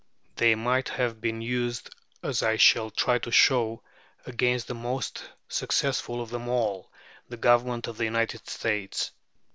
[0.35, 1.91] They might have been used,
[2.23, 3.83] as I shall try to show,
[4.25, 6.91] against the most successful of them all,
[7.29, 9.11] the Government of the United States.